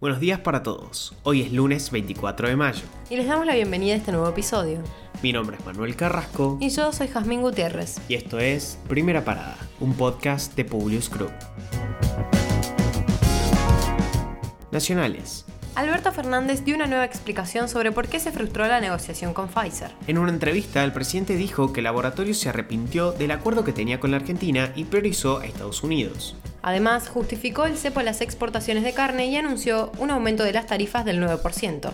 [0.00, 1.14] Buenos días para todos.
[1.24, 2.80] Hoy es lunes 24 de mayo.
[3.10, 4.82] Y les damos la bienvenida a este nuevo episodio.
[5.22, 6.56] Mi nombre es Manuel Carrasco.
[6.58, 8.00] Y yo soy Jazmín Gutiérrez.
[8.08, 11.32] Y esto es Primera Parada, un podcast de Publius Group.
[14.72, 15.44] Nacionales.
[15.74, 19.90] Alberto Fernández dio una nueva explicación sobre por qué se frustró la negociación con Pfizer.
[20.06, 24.00] En una entrevista, el presidente dijo que el laboratorio se arrepintió del acuerdo que tenía
[24.00, 26.36] con la Argentina y priorizó a Estados Unidos.
[26.62, 30.66] Además, justificó el cepo a las exportaciones de carne y anunció un aumento de las
[30.66, 31.92] tarifas del 9%.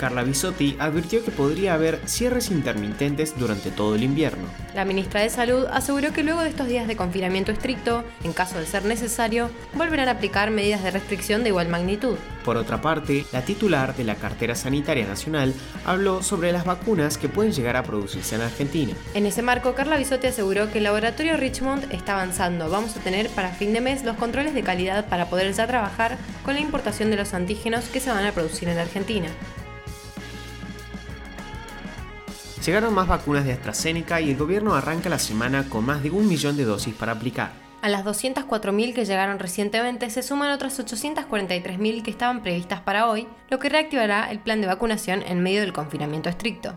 [0.00, 4.48] Carla Bisotti advirtió que podría haber cierres intermitentes durante todo el invierno.
[4.74, 8.58] La ministra de Salud aseguró que luego de estos días de confinamiento estricto, en caso
[8.58, 12.16] de ser necesario, volverán a aplicar medidas de restricción de igual magnitud.
[12.46, 15.52] Por otra parte, la titular de la Cartera Sanitaria Nacional
[15.84, 18.94] habló sobre las vacunas que pueden llegar a producirse en Argentina.
[19.12, 22.70] En ese marco, Carla Bisotti aseguró que el laboratorio Richmond está avanzando.
[22.70, 26.16] Vamos a tener para fin de mes los controles de calidad para poder ya trabajar
[26.42, 29.28] con la importación de los antígenos que se van a producir en Argentina.
[32.64, 36.28] Llegaron más vacunas de AstraZeneca y el gobierno arranca la semana con más de un
[36.28, 37.52] millón de dosis para aplicar.
[37.80, 43.26] A las 204.000 que llegaron recientemente se suman otras 843.000 que estaban previstas para hoy,
[43.48, 46.74] lo que reactivará el plan de vacunación en medio del confinamiento estricto.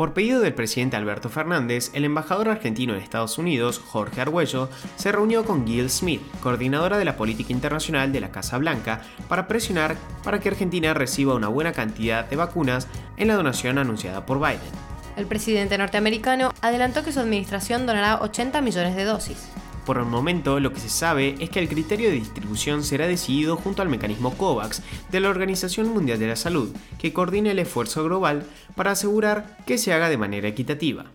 [0.00, 5.12] Por pedido del presidente Alberto Fernández, el embajador argentino en Estados Unidos, Jorge Argüello, se
[5.12, 9.98] reunió con Gil Smith, coordinadora de la política internacional de la Casa Blanca, para presionar
[10.24, 14.72] para que Argentina reciba una buena cantidad de vacunas en la donación anunciada por Biden.
[15.18, 19.50] El presidente norteamericano adelantó que su administración donará 80 millones de dosis.
[19.86, 23.56] Por el momento, lo que se sabe es que el criterio de distribución será decidido
[23.56, 28.04] junto al mecanismo COVAX de la Organización Mundial de la Salud, que coordina el esfuerzo
[28.04, 28.44] global
[28.76, 31.06] para asegurar que se haga de manera equitativa.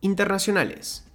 [0.00, 1.06] Internacionales.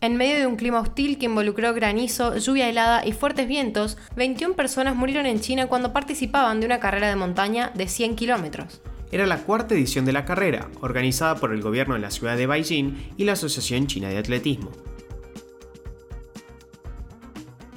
[0.00, 4.54] En medio de un clima hostil que involucró granizo, lluvia helada y fuertes vientos, 21
[4.54, 8.80] personas murieron en China cuando participaban de una carrera de montaña de 100 kilómetros
[9.12, 12.46] era la cuarta edición de la carrera, organizada por el gobierno de la ciudad de
[12.46, 14.72] Beijing y la Asociación China de Atletismo.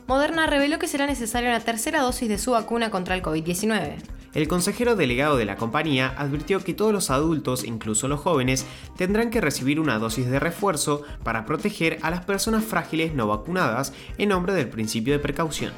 [0.07, 3.95] Moderna reveló que será necesaria una tercera dosis de su vacuna contra el COVID-19.
[4.33, 8.65] El consejero delegado de la compañía advirtió que todos los adultos, incluso los jóvenes,
[8.97, 13.93] tendrán que recibir una dosis de refuerzo para proteger a las personas frágiles no vacunadas
[14.17, 15.73] en nombre del principio de precaución.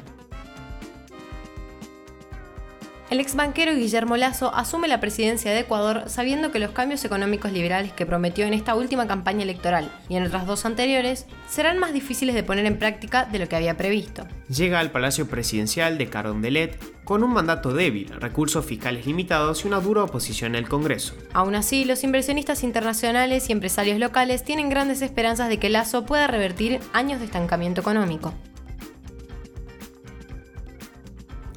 [3.10, 7.52] El ex banquero Guillermo Lazo asume la presidencia de Ecuador sabiendo que los cambios económicos
[7.52, 11.94] liberales que prometió en esta última campaña electoral y en otras dos anteriores serán más
[11.94, 14.26] difíciles de poner en práctica de lo que había previsto.
[14.54, 19.80] Llega al Palacio Presidencial de Carondelet con un mandato débil, recursos fiscales limitados y una
[19.80, 21.14] dura oposición en el Congreso.
[21.32, 26.26] Aún así, los inversionistas internacionales y empresarios locales tienen grandes esperanzas de que Lazo pueda
[26.26, 28.34] revertir años de estancamiento económico.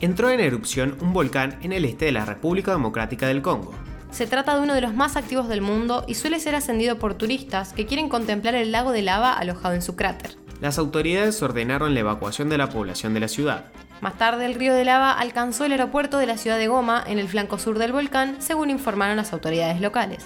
[0.02, 3.74] Entró en erupción un volcán en el este de la República Democrática del Congo.
[4.12, 7.14] Se trata de uno de los más activos del mundo y suele ser ascendido por
[7.14, 10.36] turistas que quieren contemplar el lago de lava alojado en su cráter.
[10.60, 13.66] Las autoridades ordenaron la evacuación de la población de la ciudad.
[14.02, 17.20] Más tarde, el río de lava alcanzó el aeropuerto de la ciudad de Goma, en
[17.20, 20.26] el flanco sur del volcán, según informaron las autoridades locales.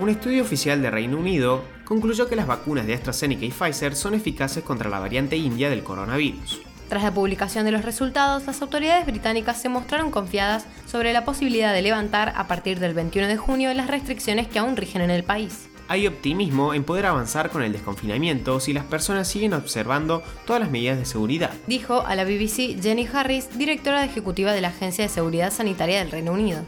[0.00, 4.14] Un estudio oficial de Reino Unido concluyó que las vacunas de AstraZeneca y Pfizer son
[4.14, 6.60] eficaces contra la variante india del coronavirus.
[6.88, 11.74] Tras la publicación de los resultados, las autoridades británicas se mostraron confiadas sobre la posibilidad
[11.74, 15.24] de levantar a partir del 21 de junio las restricciones que aún rigen en el
[15.24, 15.68] país.
[15.88, 20.70] Hay optimismo en poder avanzar con el desconfinamiento si las personas siguen observando todas las
[20.70, 25.10] medidas de seguridad, dijo a la BBC Jenny Harris, directora ejecutiva de la Agencia de
[25.10, 26.60] Seguridad Sanitaria del Reino Unido.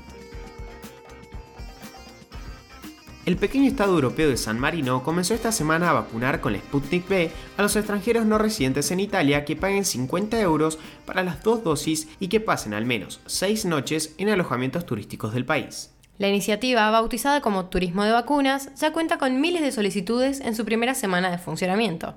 [3.30, 7.06] El pequeño estado europeo de San Marino comenzó esta semana a vacunar con la Sputnik
[7.06, 11.62] B a los extranjeros no residentes en Italia que paguen 50 euros para las dos
[11.62, 15.94] dosis y que pasen al menos seis noches en alojamientos turísticos del país.
[16.18, 20.64] La iniciativa, bautizada como Turismo de Vacunas, ya cuenta con miles de solicitudes en su
[20.64, 22.16] primera semana de funcionamiento.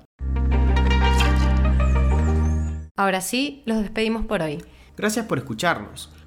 [2.96, 4.64] Ahora sí, los despedimos por hoy.
[4.96, 6.12] Gracias por escucharnos.